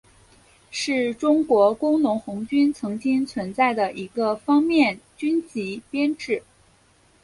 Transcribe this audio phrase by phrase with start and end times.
[0.71, 6.41] 是中国工农红军曾经存在的一个方面军级编制。